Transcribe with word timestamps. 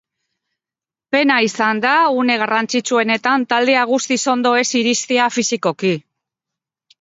Pena 1.15 1.35
bat 1.43 1.47
izan 1.49 1.81
da 1.83 1.91
une 2.21 2.37
garrantzitsuenetan 2.43 3.45
taldea 3.53 3.85
guztiz 3.93 4.19
ondo 4.35 4.55
ez 4.63 4.65
iristea 4.81 5.29
fisikoki. 5.37 5.95